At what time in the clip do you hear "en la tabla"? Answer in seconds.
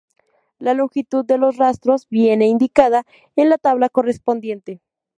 3.35-3.87